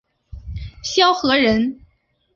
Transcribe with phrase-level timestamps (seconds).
[0.81, 1.81] 萧何人。